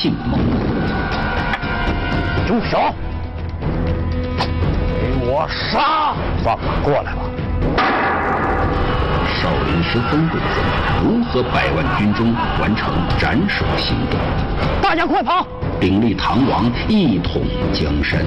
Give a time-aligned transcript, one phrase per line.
[0.00, 0.40] 姓孟。
[2.46, 2.94] 住手！
[3.60, 6.14] 给我杀！
[6.42, 7.20] 放马过来吧！
[9.36, 10.64] 少林十三棍僧
[11.04, 14.18] 如何百万军中完成斩首行动？
[14.80, 15.46] 大家快跑！
[15.78, 17.42] 鼎立唐王，一统
[17.74, 18.20] 江山。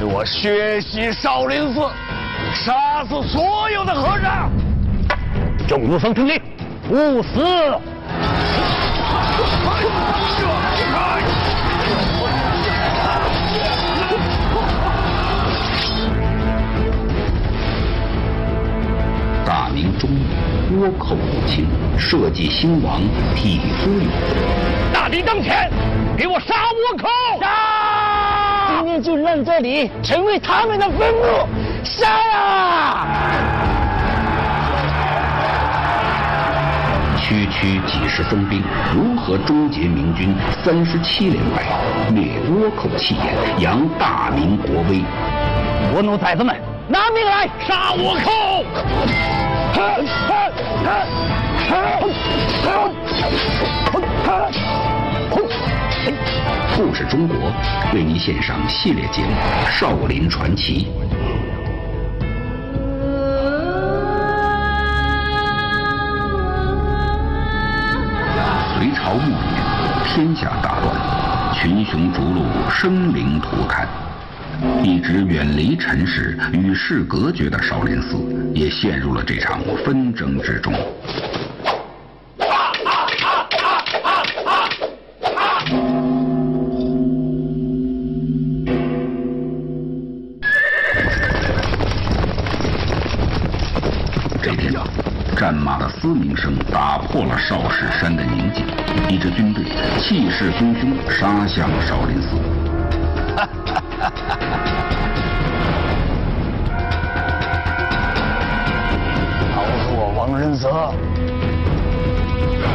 [0.00, 1.80] 给我血洗少林寺，
[2.54, 4.50] 杀死所有的和尚！
[5.68, 6.40] 众武僧听令，
[6.88, 7.44] 勿死！
[19.44, 20.08] 大明中
[20.70, 21.66] 原倭寇入侵，
[21.98, 23.02] 社稷兴亡，
[23.34, 24.34] 匹夫有责。
[24.92, 25.70] 大敌当前，
[26.16, 26.54] 给我杀
[26.94, 27.08] 倭寇！
[27.40, 27.46] 杀！
[28.78, 31.46] 今天就让这里成为他们的坟墓！
[31.84, 33.06] 杀呀！
[37.32, 38.62] 区区几十僧兵，
[38.94, 41.62] 如何终结明军三十七连败，
[42.12, 45.02] 灭倭寇气焰，扬大明国威？
[45.96, 46.54] 倭奴崽子们，
[46.88, 48.62] 拿命来杀倭寇！
[56.76, 57.36] 故事中国
[57.94, 59.28] 为您献上系列节目
[59.70, 60.86] 《少林传奇》。
[69.12, 69.38] 朝末年，
[70.06, 73.86] 天下大乱，群雄逐鹿，生灵涂炭。
[74.82, 78.16] 一直远离尘世、与世隔绝的少林寺，
[78.54, 80.72] 也陷入了这场纷争之中。
[94.42, 94.72] 这天，
[95.36, 98.64] 战马的嘶鸣声打破了少室山的宁静，
[99.08, 99.64] 一支军队
[99.98, 102.36] 气势汹汹杀向少林寺。
[109.54, 110.92] 老子我王仁泽，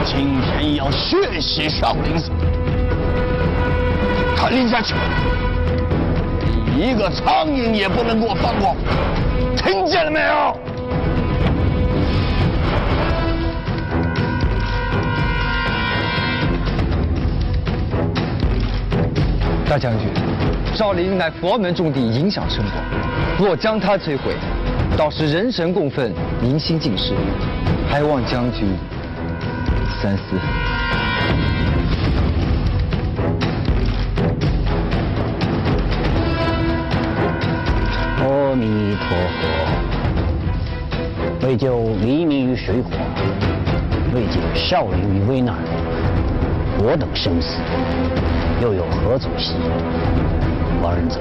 [0.05, 2.31] 今天要血洗少林寺，
[4.35, 4.95] 传令下去，
[6.75, 8.75] 一个苍蝇也不能给我放过，
[9.55, 10.57] 听见了没有？
[19.69, 20.07] 大将军，
[20.73, 22.75] 少林乃佛门重地，影响深广。
[23.37, 24.33] 若将它摧毁，
[24.97, 27.13] 到时人神共愤，民心尽失。
[27.89, 28.69] 还望将军
[30.01, 30.23] 三思。
[38.19, 39.17] 阿弥陀
[41.41, 42.91] 佛，为救黎民于水火，
[44.13, 45.55] 为解少林于危难，
[46.79, 47.57] 我等生死
[48.61, 49.55] 又有何足惜？
[50.81, 51.19] 王仁泽，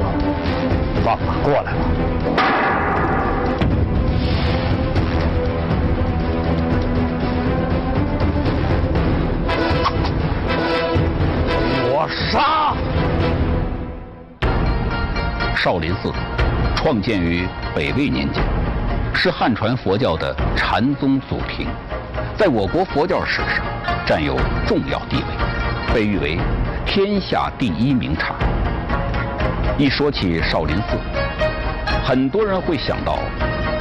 [1.02, 1.78] 放马过来吧！
[11.88, 12.76] 我杀！
[15.56, 16.12] 少林寺
[16.76, 18.42] 创建于北魏年间，
[19.14, 21.66] 是汉传佛教的禅宗祖庭，
[22.36, 23.64] 在我国佛教史上
[24.06, 26.38] 占有重要地位，被誉为
[26.86, 28.36] 天下第一名刹。
[29.76, 30.96] 一说起少林寺，
[32.04, 33.18] 很多人会想到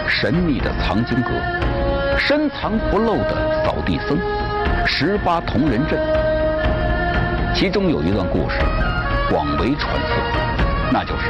[0.07, 1.29] 神秘的藏经阁、
[2.17, 4.17] 深藏不露的扫地僧、
[4.87, 5.99] 十八铜人阵。
[7.53, 8.57] 其中有一段故事
[9.29, 10.17] 广为传颂，
[10.91, 11.29] 那就是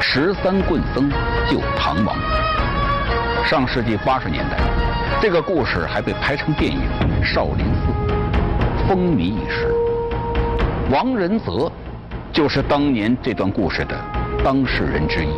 [0.00, 1.08] 十三棍僧
[1.48, 2.16] 救唐王。
[3.46, 4.56] 上世纪八十年代，
[5.22, 6.80] 这个故事还被拍成电影
[7.24, 8.12] 《少林寺》，
[8.86, 9.74] 风靡一时。
[10.90, 11.70] 王仁泽
[12.32, 13.96] 就是当年这段故事的
[14.44, 15.30] 当事人之一，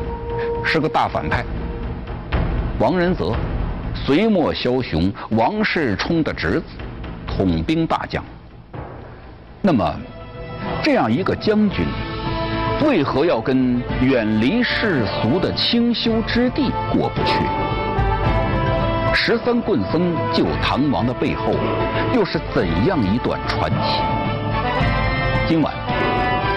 [0.62, 1.42] 是个大反派。
[2.78, 3.34] 王仁泽，
[3.94, 6.64] 隋末枭雄王世充的侄子，
[7.26, 8.22] 统兵大将。
[9.62, 9.94] 那么，
[10.82, 11.86] 这样一个将军，
[12.86, 17.67] 为何要跟远离世俗的清修之地过不去？
[19.14, 21.52] 十三棍僧救唐王的背后，
[22.14, 24.00] 又是怎样一段传奇？
[25.46, 25.74] 今晚，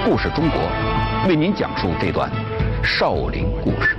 [0.05, 0.61] 故事中国
[1.27, 2.31] 为您讲述这段
[2.83, 3.97] 少林故事。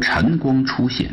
[0.00, 1.10] 晨光出现，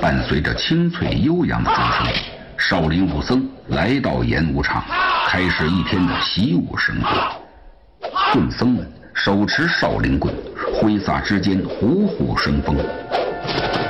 [0.00, 2.14] 伴随着清脆悠扬的钟声，
[2.56, 4.84] 少林武僧来到演武场，
[5.30, 7.10] 开始一天的习武生活。
[8.32, 10.34] 棍僧们手持少林棍，
[10.72, 12.74] 挥洒之间，虎虎生风。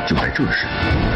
[0.05, 0.67] 就在这时，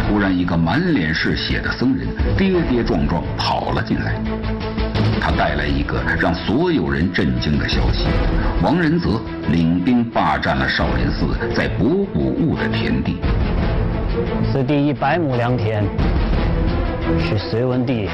[0.07, 2.07] 突然一个满脸是血的僧人
[2.39, 4.15] 跌跌撞撞跑了进来。
[5.21, 8.07] 他带来一个让所有人震惊的消息：
[8.63, 13.17] 王仁泽领兵霸占了少林寺在博古坞的田地。
[14.53, 15.83] 此地一百亩良田，
[17.19, 18.09] 是隋文帝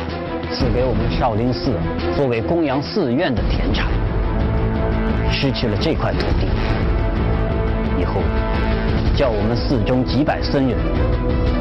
[0.52, 1.72] 赐给我们少林寺
[2.16, 3.86] 作为供养寺院的田产。
[5.30, 6.48] 失去了这块土地，
[8.00, 8.22] 以后
[9.14, 10.76] 叫我们寺中几百僧人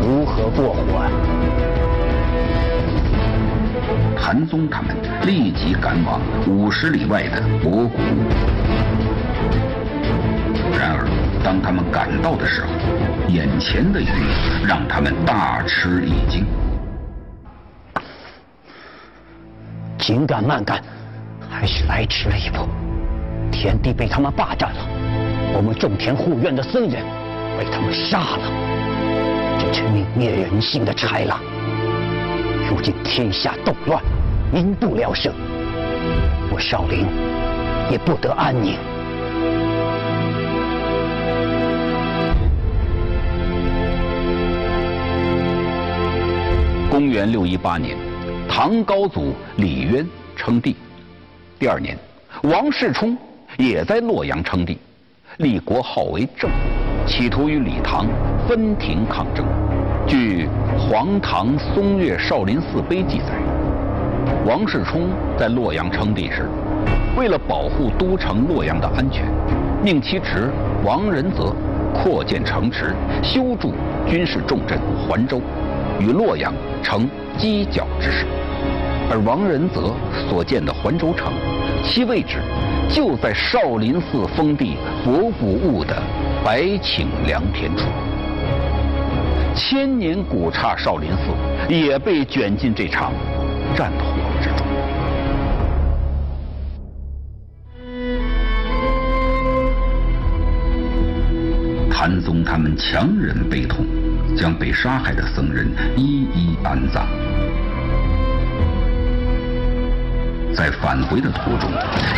[0.01, 1.11] 如何过活啊？
[4.19, 4.95] 谭宗他们
[5.25, 7.97] 立即赶往五十里外的博古。
[10.77, 11.07] 然而，
[11.43, 12.67] 当他们赶到的时候，
[13.27, 16.45] 眼前的一幕让他们大吃一惊。
[20.07, 20.81] 紧赶慢赶，
[21.49, 22.65] 还是来迟了一步。
[23.51, 24.79] 田地被他们霸占了，
[25.53, 27.03] 我们种田护院的僧人
[27.59, 28.39] 被他们杀了。
[29.59, 31.41] 这群泯灭人性的豺狼，
[32.69, 34.01] 如今天下动乱，
[34.49, 35.33] 民不聊生，
[36.51, 37.05] 我少林
[37.91, 38.77] 也不得安宁。
[46.89, 47.97] 公元六一八年，
[48.49, 50.75] 唐高祖李渊称帝。
[51.59, 51.97] 第二年，
[52.43, 53.17] 王世充。
[53.57, 54.77] 也在洛阳称帝，
[55.37, 56.51] 立国号为郑，
[57.07, 58.05] 企图与李唐
[58.47, 59.43] 分庭抗争。
[60.05, 60.45] 据
[60.77, 63.33] 《黄唐松岳少林寺碑》记载，
[64.45, 65.09] 王世充
[65.39, 66.47] 在洛阳称帝时，
[67.17, 69.25] 为了保护都城洛阳的安全，
[69.81, 70.51] 命其侄
[70.83, 71.55] 王仁泽
[71.95, 72.93] 扩建城池，
[73.23, 73.73] 修筑
[74.05, 74.77] 军事重镇
[75.07, 75.41] 环州，
[75.99, 76.53] 与洛阳
[76.83, 77.09] 成
[77.39, 78.27] 犄角之势。
[79.09, 79.93] 而王仁泽
[80.29, 81.31] 所建的环州城，
[81.83, 82.39] 其位置
[82.89, 85.95] 就在少林寺封地博古坞的
[86.43, 87.85] 白顷良田处。
[89.55, 93.13] 千年古刹少林寺也被卷进这场
[93.75, 94.05] 战火
[94.41, 94.67] 之中。
[101.89, 103.85] 谭宗他们强忍悲痛，
[104.35, 107.07] 将被杀害的僧人一一安葬。
[110.57, 111.69] 在返回的途中，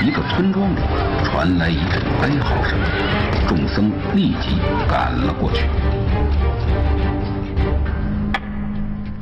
[0.02, 0.80] 一个村庄里
[1.26, 2.80] 传来一阵哀嚎声，
[3.46, 5.66] 众僧立即赶了过去。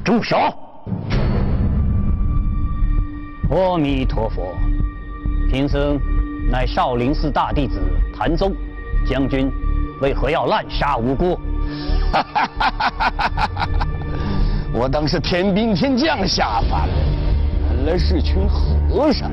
[0.05, 0.37] 住手！
[3.49, 4.55] 阿弥陀佛，
[5.49, 5.99] 贫僧
[6.51, 7.81] 乃少林寺大弟子
[8.15, 8.53] 谭宗，
[9.03, 9.51] 将军
[9.99, 11.39] 为何要滥杀无辜？
[14.71, 17.17] 我当是天兵天将下凡原。
[17.85, 18.47] 来是群
[18.89, 19.30] 和尚，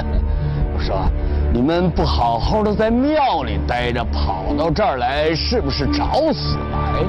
[0.74, 1.08] 我说
[1.52, 7.02] 你们不好好的在庙里待着，跑到这儿来，是不是找死来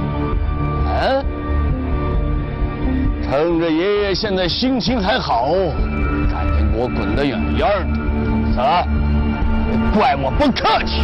[1.10, 1.26] 嗯？
[3.24, 5.50] 趁着爷爷现在心情还好，
[6.32, 8.00] 赶紧给我滚得远远的！
[8.56, 8.64] 走，
[9.94, 11.02] 怪我不客气。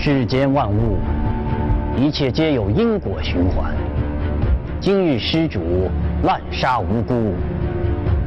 [0.00, 0.98] 世间万物，
[1.96, 3.74] 一切皆有因果循环。
[4.80, 5.90] 今日施主。
[6.24, 7.34] 滥杀无辜，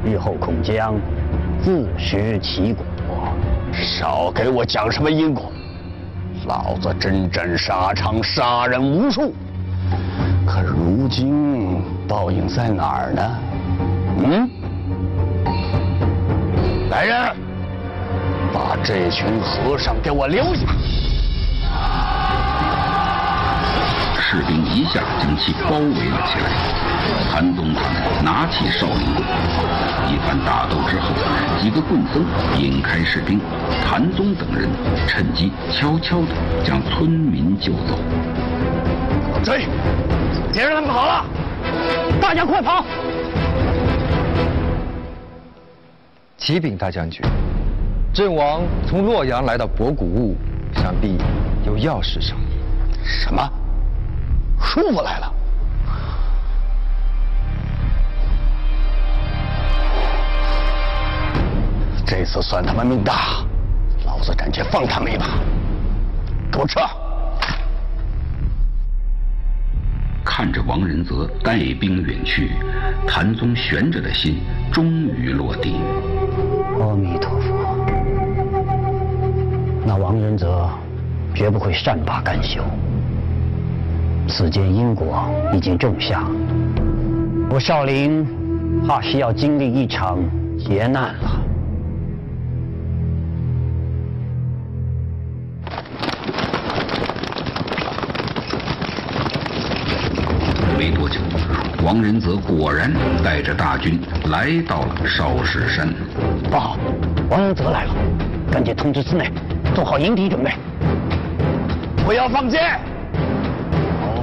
[0.05, 0.95] 日后恐将
[1.61, 2.85] 自食其果。
[3.73, 5.51] 少给我讲什么因果！
[6.47, 9.33] 老子征战沙场，杀人无数，
[10.45, 13.39] 可如今报应在哪儿呢？
[14.23, 14.49] 嗯？
[16.89, 17.35] 来人，
[18.53, 20.61] 把这群和尚给我留下！
[24.31, 26.47] 士兵一下将其包围了起来。
[27.29, 29.27] 谭宗他们拿起少林棍，
[30.07, 31.13] 一番打斗之后，
[31.61, 32.23] 几个棍僧
[32.57, 33.41] 引开士兵，
[33.85, 34.69] 谭宗等人
[35.05, 36.27] 趁机悄悄地
[36.63, 37.99] 将村民救走。
[39.43, 39.65] 追，
[40.53, 41.25] 别让他们跑了！
[42.21, 42.85] 大家快跑！
[46.37, 47.21] 启禀大将军，
[48.13, 50.37] 阵亡从洛阳来到博古坞，
[50.73, 51.17] 想必
[51.65, 53.03] 有要事商议。
[53.03, 53.45] 什么？
[54.71, 55.33] 叔父来了？
[62.05, 63.43] 这次算他们命大，
[64.05, 65.25] 老子暂且放他们一马。
[66.49, 66.79] 给我撤！
[70.23, 72.51] 看着王仁泽带兵远去，
[73.05, 74.39] 谭宗悬着的心
[74.71, 75.81] 终于落地。
[76.79, 77.85] 阿弥陀佛，
[79.85, 80.69] 那王仁泽
[81.35, 82.63] 绝不会善罢甘休。
[84.27, 86.23] 此间因果已经种下
[87.49, 88.25] 我少林
[88.87, 90.17] 怕是要经历一场
[90.57, 91.41] 劫难了。
[100.77, 101.19] 没多久
[101.83, 102.91] 王仁泽果然
[103.23, 103.99] 带着大军
[104.29, 105.93] 来到了少室山。
[106.49, 106.77] 不好
[107.29, 107.93] 王仁泽来了
[108.51, 109.29] 赶紧通知寺内
[109.75, 110.51] 做好迎敌准备。
[112.05, 112.90] 不要放箭！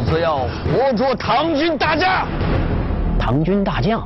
[0.08, 2.26] 子要活捉唐军大将。
[3.18, 4.02] 唐军大将。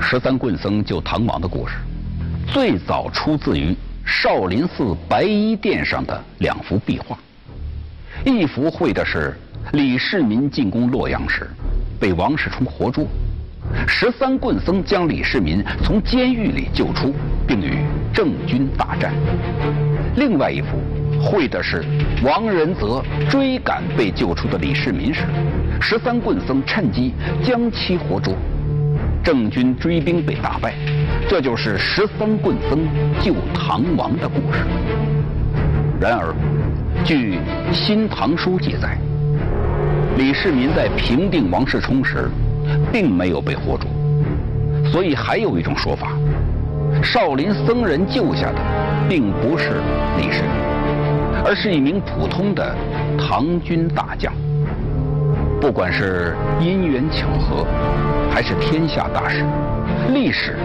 [0.00, 1.76] 十三棍僧救唐王的故事，
[2.48, 7.16] 最早出自于少林寺白衣殿上的两幅壁画。
[8.24, 9.36] 一幅绘的是
[9.72, 11.48] 李世民进攻洛阳时，
[12.00, 13.06] 被王世充活捉，
[13.86, 17.14] 十三棍僧将李世民从监狱里救出，
[17.46, 17.78] 并与
[18.12, 19.12] 郑军大战。
[20.16, 20.78] 另外一幅
[21.20, 21.84] 绘的是
[22.22, 25.22] 王仁泽追赶被救出的李世民时，
[25.80, 28.34] 十三棍僧趁机将其活捉。
[29.22, 30.74] 郑军追兵被打败，
[31.28, 32.80] 这就是十三棍僧
[33.22, 34.60] 救唐王的故事。
[35.98, 36.34] 然而，
[37.04, 37.36] 据
[37.72, 38.98] 《新唐书》记载，
[40.18, 42.28] 李世民在平定王世充时，
[42.92, 43.88] 并没有被活捉，
[44.90, 46.12] 所以还有一种说法：
[47.04, 48.58] 少林僧人救下的，
[49.08, 49.82] 并不是
[50.16, 50.50] 李世民，
[51.44, 52.74] 而是一名普通的
[53.18, 54.32] 唐军大将。
[55.60, 57.66] 不管是因缘巧合，
[58.30, 59.44] 还是天下大势，
[60.14, 60.56] 历史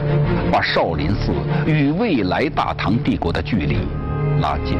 [0.50, 1.34] 把少林寺
[1.68, 3.78] 与未来大唐帝国的距离
[4.42, 4.78] 拉近，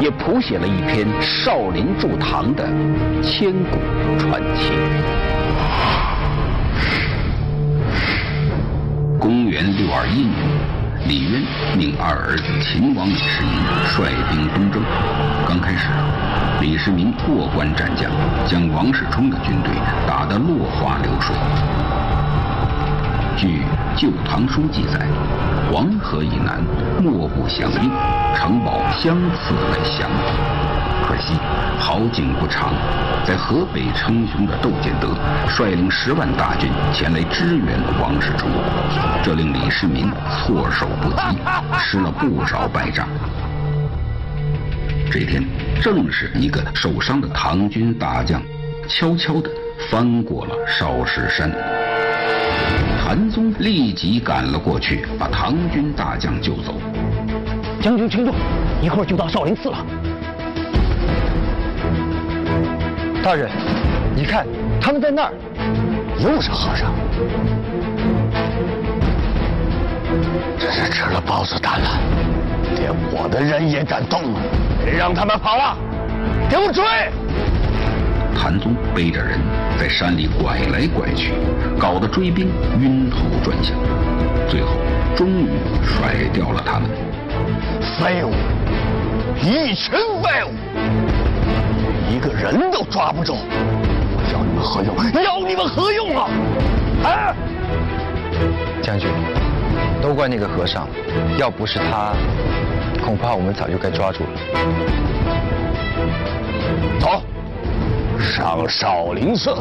[0.00, 2.64] 也谱写了一篇少林助唐的
[3.20, 3.76] 千古
[4.18, 4.72] 传奇。
[9.26, 10.38] 公元六二一年，
[11.08, 11.42] 李渊
[11.76, 14.80] 命二儿子秦王李世民率兵东征，
[15.48, 15.88] 刚开始。
[16.60, 18.08] 李世民过关斩将，
[18.46, 19.72] 将王世充的军队
[20.06, 21.34] 打得落花流水。
[23.36, 23.62] 据
[24.00, 25.04] 《旧唐书》记载，
[25.72, 26.62] 黄河以南
[27.02, 27.90] 莫不响应，
[28.32, 30.08] 城堡相次来降。
[31.06, 31.34] 可惜
[31.78, 32.74] 好景不长，
[33.24, 35.14] 在河北称雄的窦建德
[35.48, 38.50] 率领十万大军前来支援王世充，
[39.22, 41.38] 这令李世民措手不及，
[41.78, 43.06] 吃了不少败仗。
[45.12, 45.44] 这天，
[45.80, 48.42] 正是一个受伤的唐军大将，
[48.88, 49.48] 悄悄地
[49.88, 51.50] 翻过了少室山。
[52.98, 56.74] 韩宗立即赶了过去，把唐军大将救走。
[57.80, 58.34] 将军请坐，
[58.82, 59.78] 一会儿就到少林寺了。
[63.26, 63.50] 大人，
[64.14, 64.46] 你看，
[64.80, 65.32] 他们在那儿，
[66.20, 66.92] 又是和尚。
[70.56, 71.98] 这是吃了豹子胆了，
[72.76, 74.22] 连我的人也敢动。
[74.84, 75.76] 别让他们跑了，
[76.48, 76.84] 给我追！
[78.32, 79.40] 谭宗背着人
[79.76, 81.32] 在山里拐来拐去，
[81.80, 82.46] 搞得追兵
[82.78, 83.74] 晕头转向，
[84.48, 84.68] 最后
[85.16, 85.48] 终于
[85.82, 86.88] 甩掉了他们。
[87.98, 88.30] 废物，
[89.42, 90.52] 一群废物，
[92.08, 94.94] 一个人都抓不住，我要你们何用？
[95.22, 96.28] 要你们何用啊？
[97.04, 97.34] 啊！
[98.82, 99.10] 将军，
[100.00, 100.88] 都怪那个和尚，
[101.36, 102.12] 要不是他。
[103.04, 104.30] 恐怕我们早就该抓住了。
[106.98, 107.22] 走，
[108.18, 109.54] 上少林寺。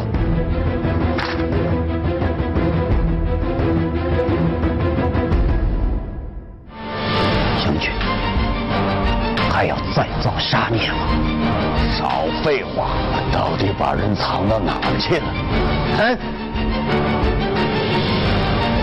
[7.63, 7.91] 将军，
[9.51, 11.34] 还要再造杀孽吗？
[12.05, 12.89] 少废话，
[13.33, 15.25] 到底把人藏到哪儿去了？
[15.97, 16.15] 嗯，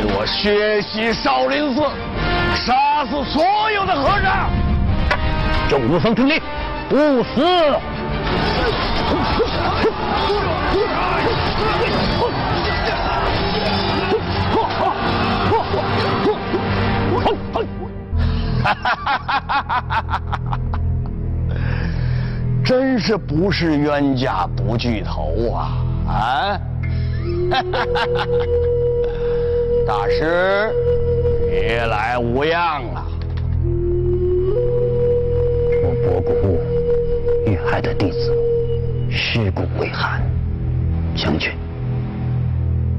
[0.02, 1.83] 给我血洗少林寺！
[2.67, 4.50] 杀死所有的和尚！
[5.69, 6.43] 众武僧听令，
[6.88, 7.47] 不死！
[18.64, 20.41] 哈哈哈哈哈！
[22.64, 25.85] 真是不是冤家不聚头啊！
[26.07, 26.61] 啊！
[27.50, 28.26] 哈哈哈哈
[29.87, 30.73] 大师。
[31.50, 33.07] 别来无恙啊！
[35.83, 36.59] 我博古
[37.50, 38.35] 遇害的弟子
[39.11, 40.23] 尸骨未寒，
[41.14, 41.52] 将军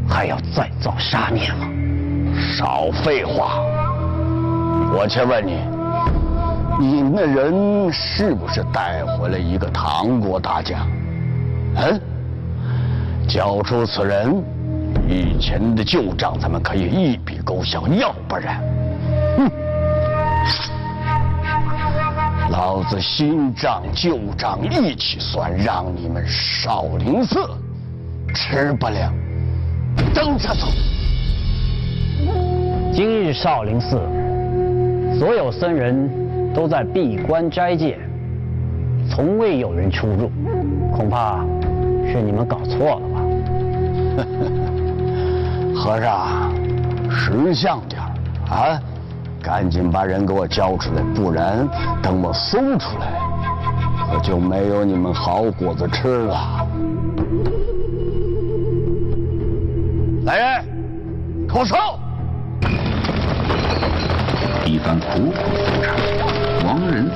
[0.07, 1.67] 还要再造杀孽吗？
[2.55, 3.61] 少废话！
[4.95, 5.57] 我且问你，
[6.79, 10.87] 你那人是不是带回了一个唐国大将？
[11.75, 11.99] 嗯，
[13.27, 14.43] 交出此人。
[15.07, 18.61] 以前的旧账，咱们可以一笔勾销；要不然，
[19.37, 19.51] 哼，
[22.49, 27.39] 老子新账旧账一起算，让你们少林寺
[28.33, 29.11] 吃不了
[30.13, 30.67] 兜着走。
[32.93, 33.99] 今日少林寺
[35.19, 36.09] 所有僧人
[36.53, 37.97] 都在闭关斋戒，
[39.09, 40.31] 从未有人出入，
[40.95, 41.39] 恐怕
[42.05, 43.21] 是你们搞错了吧？
[45.75, 46.53] 和尚，
[47.09, 48.01] 识相点
[48.49, 48.79] 啊！
[49.41, 51.67] 赶紧把人给我交出来，不然
[52.01, 53.19] 等我搜出来，
[54.09, 56.65] 可就没有你们好果子吃了。
[60.25, 60.63] 来人，
[61.47, 61.99] 口哨！
[64.65, 65.91] 一番苦苦搜查，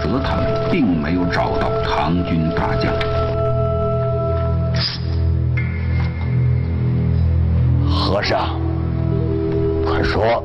[0.01, 2.93] 则他们并没有找到唐军大将。
[7.89, 8.59] 和尚，
[9.85, 10.43] 快说，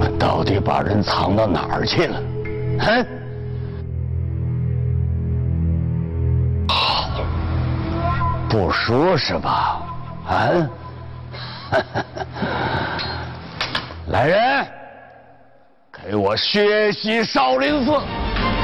[0.00, 2.22] 你到底把人藏到哪儿去了？
[2.80, 3.04] 哼？
[6.68, 7.08] 好，
[8.48, 9.82] 不说是吧？
[10.28, 10.48] 啊？
[14.08, 14.66] 来人，
[16.08, 17.90] 给我血洗少林寺，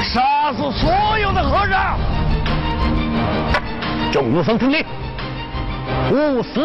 [0.01, 1.99] 杀死所有的和尚！
[4.13, 4.85] 众武僧听令，
[6.09, 6.61] 勿死！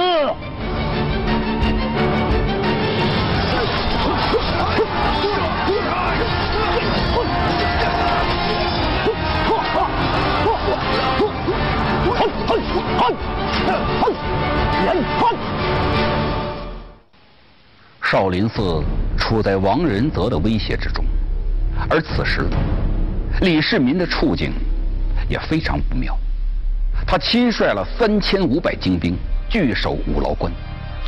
[18.00, 18.85] 少林寺
[19.28, 21.04] 处在王仁泽的威胁之中，
[21.90, 22.46] 而此时
[23.42, 24.55] 李世民的处境
[25.29, 26.18] 也非常不妙。
[27.07, 29.14] 他亲率了三千五百精兵
[29.46, 30.50] 据守五牢关，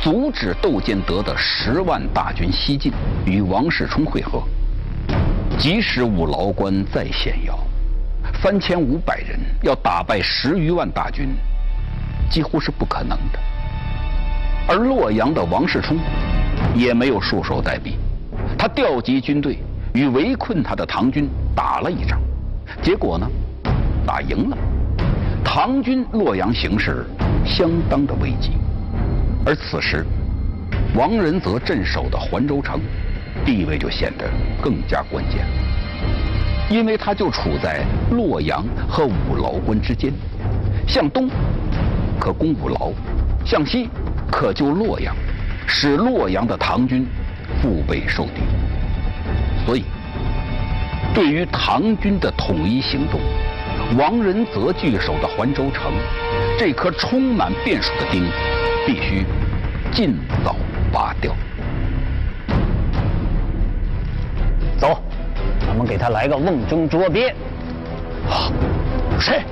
[0.03, 2.93] 阻止窦建德的十万大军西进，
[3.25, 4.43] 与王世充会合。
[5.57, 7.57] 即使五牢关再险要，
[8.39, 11.29] 三千五百人要打败十余万大军，
[12.29, 13.39] 几乎是不可能的。
[14.67, 15.97] 而洛阳的王世充。
[16.75, 17.95] 也没有束手待毙，
[18.61, 19.57] 他调集军队
[19.91, 22.21] 与围困他的唐军打了一仗，
[22.79, 23.27] 结果呢，
[24.05, 24.57] 打赢了。
[25.43, 27.07] 唐军洛阳形势
[27.43, 28.51] 相当的危急，
[29.43, 30.05] 而此时，
[30.93, 32.79] 王仁泽镇守的环州城，
[33.43, 34.29] 地位就显得
[34.61, 40.13] 更加关键了，因为他就处在洛阳和五牢关之间，
[40.87, 41.27] 向东
[42.19, 42.91] 可攻五牢，
[43.43, 43.89] 向西
[44.31, 45.15] 可救洛阳。
[45.67, 47.07] 使洛阳的唐军
[47.61, 48.41] 腹背受敌，
[49.65, 49.83] 所以
[51.13, 53.19] 对于唐军的统一行动，
[53.97, 55.91] 王仁泽据守的环州城
[56.57, 58.23] 这颗充满变数的钉，
[58.87, 59.23] 必须
[59.91, 60.55] 尽早
[60.91, 61.35] 拔掉。
[64.79, 64.99] 走，
[65.59, 67.31] 咱们给他来个瓮中捉鳖。
[68.27, 68.51] 好
[69.19, 69.43] 谁？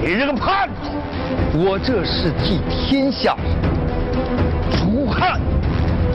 [0.00, 1.58] 你这个叛徒！
[1.58, 3.36] 我这是替天下
[5.10, 5.40] 看，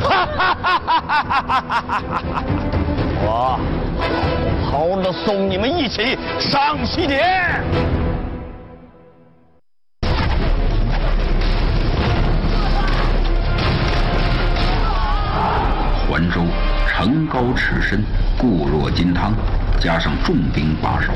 [0.02, 2.44] 哈哈哈哈哈哈。
[3.26, 3.60] 我
[4.66, 7.62] 好好的送你们一起上西天。
[16.10, 16.42] 环州
[16.88, 18.04] 城高尺深，
[18.38, 19.34] 固若金汤，
[19.80, 21.12] 加上重兵把守，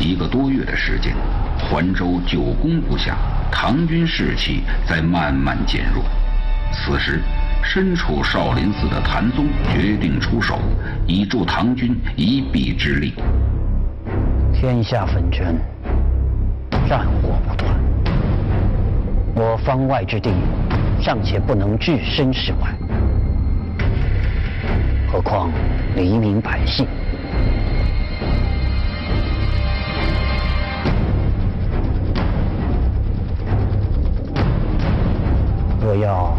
[0.00, 1.14] 一个多月的时间。
[1.70, 3.16] 环州久攻不下，
[3.50, 6.04] 唐军士气在慢慢减弱。
[6.72, 7.20] 此时，
[7.62, 10.58] 身处少林寺的谭宗决定出手，
[11.06, 13.14] 以助唐军一臂之力。
[14.52, 15.58] 天下纷争，
[16.88, 17.70] 战火不断，
[19.34, 20.30] 我方外之地
[21.00, 22.74] 尚且不能置身事外，
[25.10, 25.50] 何况
[25.94, 26.86] 黎民百姓？
[35.86, 36.36] 若要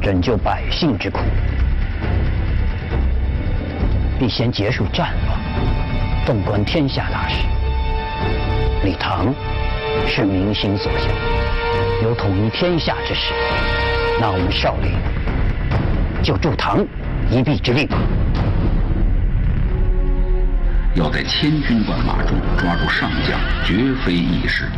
[0.00, 1.18] 拯救百姓之苦，
[4.16, 5.40] 必先结束战乱，
[6.24, 7.34] 纵观天下大事。
[8.84, 9.34] 李唐
[10.06, 11.08] 是民心所向，
[12.04, 13.34] 有统一天下之势，
[14.20, 14.92] 那我们少林
[16.22, 16.78] 就助唐
[17.28, 17.98] 一臂之力吧。
[20.94, 24.70] 要在千军万马中抓住上将，绝非易事。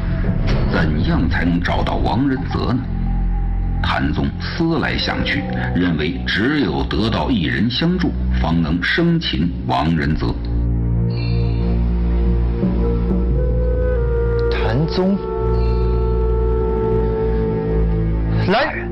[0.72, 2.78] 怎样才能找到王仁泽呢？
[3.87, 5.44] 谭宗思来想去，
[5.77, 10.35] 认为只有得到一人相助，方能生擒王仁泽。
[14.51, 15.16] 谭宗，
[18.49, 18.88] 来人！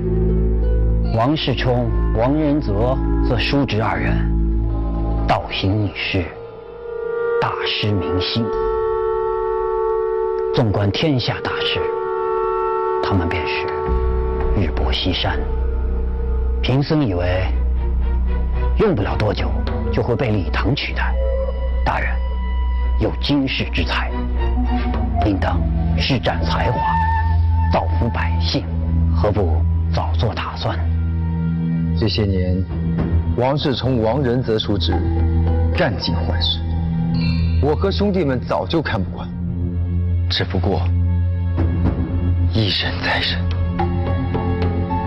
[1.16, 4.14] 王世充、王仁泽则叔侄二人，
[5.26, 6.22] 倒行逆施，
[7.40, 8.44] 大失民心。
[10.54, 11.80] 纵观天下大事，
[13.02, 13.66] 他们便是。
[14.56, 15.38] 日薄西山，
[16.60, 17.46] 贫僧以为
[18.78, 19.50] 用不了多久
[19.92, 21.14] 就会被李唐取代。
[21.84, 22.14] 大人
[23.00, 24.10] 有经世之才，
[25.26, 25.60] 应当
[25.98, 26.80] 施展才华，
[27.72, 28.64] 造福百姓，
[29.14, 29.60] 何不
[29.92, 30.78] 早做打算？
[31.98, 32.62] 这些年，
[33.36, 34.92] 王世充、王仁泽叔侄
[35.76, 36.60] 干尽坏事，
[37.62, 39.26] 我和兄弟们早就看不惯，
[40.28, 40.82] 只不过
[42.52, 43.61] 一忍再忍。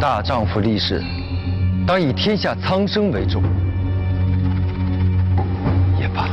[0.08, 1.02] 大丈夫立誓，
[1.88, 3.42] 当以天下苍生为重。
[6.00, 6.30] 也罢，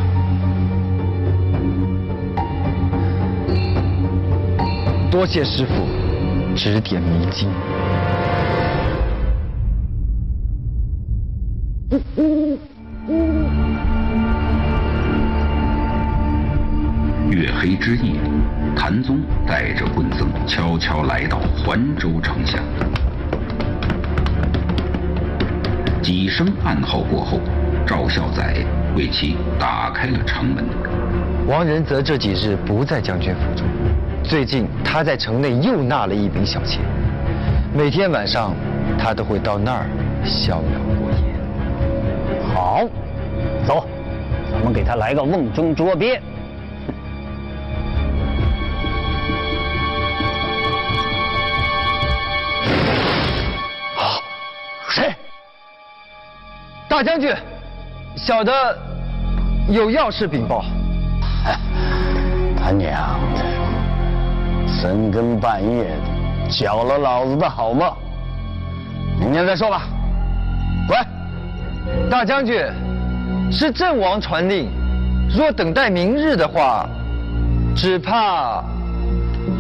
[5.11, 5.73] 多谢师傅
[6.55, 7.49] 指点迷津。
[17.31, 18.21] 月黑之夜，
[18.77, 22.59] 谭宗带着混僧悄悄来到环州城下。
[26.03, 27.39] 几声暗号过后，
[27.87, 28.57] 赵孝载
[28.97, 30.65] 为其打开了城门。
[31.47, 33.65] 王仁泽这几日不在将军府中，
[34.25, 36.81] 最近他在城内又纳了一笔小钱，
[37.73, 38.53] 每天晚上
[38.99, 39.87] 他都会到那儿
[40.25, 41.23] 逍遥过夜。
[42.53, 42.85] 好，
[43.65, 43.87] 走，
[44.51, 46.21] 咱们给他来个瓮中捉鳖。
[56.93, 57.35] 大将军，
[58.15, 58.53] 小的
[59.67, 60.63] 有要事禀报。
[62.55, 63.43] 他娘的，
[64.69, 67.91] 深更半夜的搅了老子的好梦？
[69.19, 69.85] 明天再说吧。
[70.87, 72.11] 滚！
[72.11, 72.63] 大将军，
[73.51, 74.69] 是阵王传令，
[75.35, 76.87] 若等待明日的话，
[77.75, 78.63] 只怕……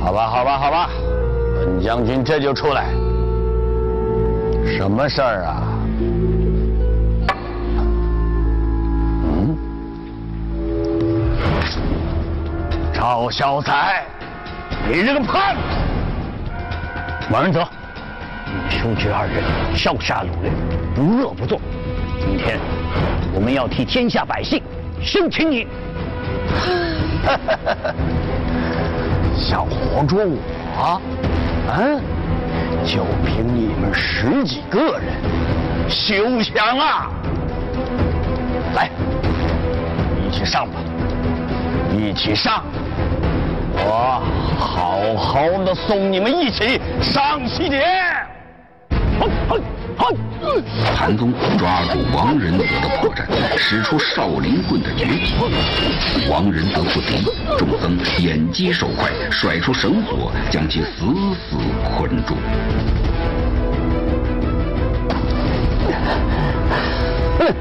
[0.05, 0.91] 好吧，好吧，好吧，
[1.57, 2.91] 本将军这就出来。
[4.67, 5.63] 什么事儿啊？
[13.03, 14.05] 赵小才，
[14.89, 15.57] 你这个叛
[17.21, 17.35] 徒！
[17.35, 17.67] 王仁泽，
[18.47, 19.43] 你兄侄二人
[19.75, 20.53] 烧杀掳掠，
[20.95, 21.61] 不恶不作。
[22.21, 22.61] 今天
[23.35, 24.63] 我们要替天下百姓
[25.03, 25.67] 生擒你。
[29.37, 31.03] 想活捉我？
[31.77, 32.01] 嗯？
[32.87, 35.13] 就凭你们十几个人，
[35.89, 37.11] 休想啊！
[38.77, 38.89] 来，
[40.25, 40.79] 一起上吧，
[41.91, 42.63] 一起上！
[43.95, 44.23] 我
[44.59, 47.85] 好好的送你们一起上西天！
[50.97, 53.27] 谭宗抓住王仁泽的破绽，
[53.59, 55.35] 使出少林棍的绝技。
[56.31, 57.23] 王仁泽不敌，
[57.59, 61.05] 众僧眼疾手快，甩出绳索，将其死
[61.51, 61.59] 死
[61.95, 62.35] 困住。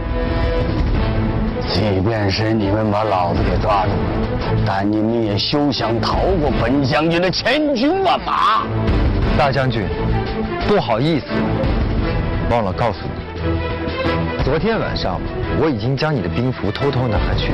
[1.73, 3.91] 即便是你们把老子给抓住，
[4.65, 8.63] 但你们也休想逃过本将军的千军万马。
[9.38, 9.88] 大将军，
[10.67, 11.25] 不好意思，
[12.49, 15.19] 忘了告诉你，昨天晚上
[15.60, 17.51] 我已经将你的兵符偷偷拿了去，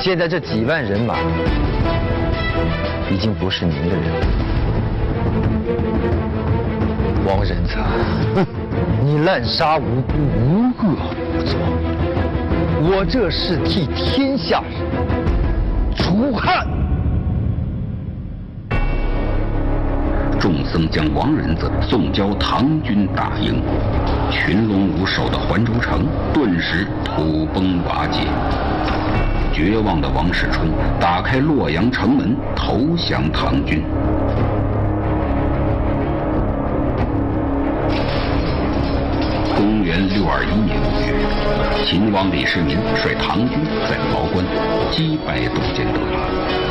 [0.00, 1.16] 现在这几万人马
[3.10, 4.26] 已经不是您的人了。
[7.26, 7.80] 王仁泽，
[9.04, 10.94] 你滥杀无辜，无恶
[11.34, 11.58] 不作，
[12.78, 14.70] 我这是替天下人
[15.96, 16.66] 除害。
[20.38, 23.62] 众僧将王仁子送交唐军大营，
[24.30, 28.20] 群龙无首的环州城顿时土崩瓦解。
[29.52, 30.68] 绝望的王世充
[31.00, 33.82] 打开洛阳城门，投降唐军。
[39.96, 44.44] 元六二一年五月，秦王李世民率唐军在崂关
[44.92, 45.98] 击败窦建德，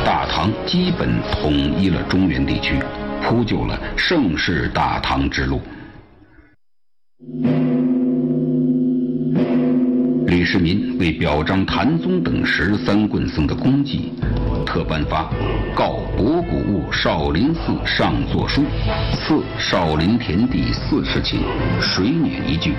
[0.04, 2.78] 大唐基本统一了中原地区。
[3.20, 5.60] 铺就了盛世大唐之路。
[10.28, 14.12] 李世民为表彰谭宗等十三棍僧的功绩，
[14.64, 15.22] 特颁发
[15.74, 18.62] 《告博古物少林寺上座书》，
[19.16, 21.38] 赐少林田地四十顷，
[21.80, 22.74] 水碾一具，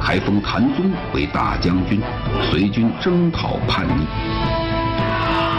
[0.00, 2.00] 还封谭宗为大将军，
[2.50, 4.06] 随军征讨叛逆。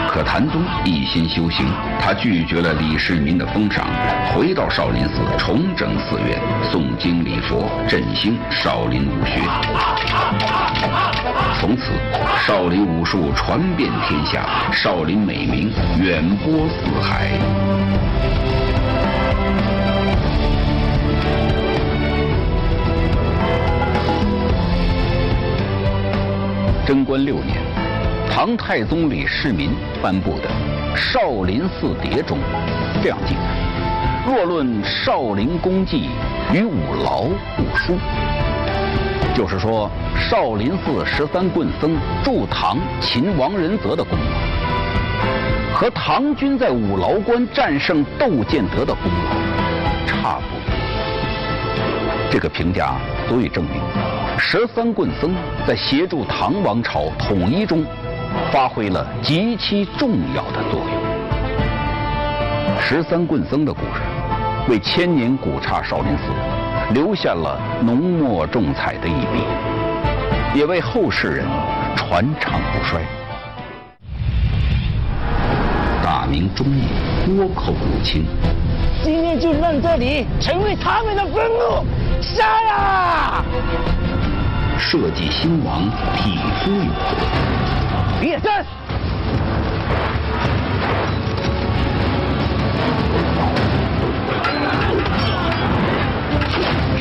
[0.08, 1.66] 可谭宗一心修行，
[2.00, 3.86] 他拒绝了李世民的封赏，
[4.32, 6.40] 回到少林寺重整寺院，
[6.72, 9.42] 诵经礼佛，振兴少林武学。
[11.60, 11.92] 从此，
[12.46, 17.28] 少林武术传遍天下，少林美名远播四海。
[26.86, 27.56] 贞观六年，
[28.30, 30.48] 唐太宗李世民颁布的
[30.96, 32.38] 《少林寺牒》中
[33.02, 33.40] 这样记载：
[34.24, 36.08] 若论少林功绩
[36.54, 37.24] 与五劳
[37.56, 37.98] 不输，
[39.34, 50.76] 就是说少林寺十三棍僧助唐擒王仁泽的功劳，和唐军在五劳关战胜窦建德的功劳差不多。
[52.30, 52.94] 这个评价
[53.28, 53.82] 足以证明。
[54.38, 55.34] 十三棍僧
[55.66, 57.84] 在协助唐王朝统一中，
[58.52, 60.90] 发挥了极其重要的作用。
[62.80, 64.02] 十三棍僧的故事，
[64.68, 66.24] 为千年古刹少林寺
[66.94, 69.42] 留下了浓墨重彩的一笔，
[70.54, 71.44] 也为后世人
[71.96, 73.00] 传唱不衰。
[76.04, 76.84] 大明中叶，
[77.26, 78.24] 倭寇入侵，
[79.02, 81.84] 今天就让这里成为他们的坟墓，
[82.20, 83.44] 杀呀！
[84.78, 87.16] 社稷兴亡，匹夫有责。
[88.20, 88.64] 别战！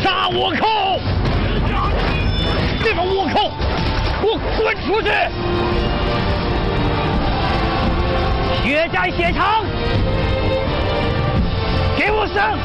[0.01, 0.99] 杀倭寇！
[2.83, 3.51] 这帮倭寇，
[4.21, 5.09] 给我滚出去！
[8.63, 9.63] 血债血偿，
[11.97, 12.57] 给我上！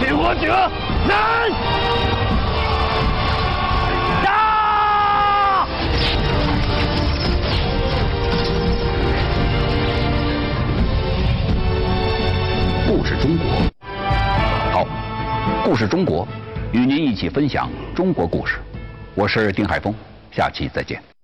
[0.00, 0.70] 给我者
[1.06, 2.15] 难！
[15.76, 16.26] 是中国，
[16.72, 18.56] 与您一起分享中国故事。
[19.14, 19.94] 我是丁海峰，
[20.32, 21.15] 下期再见。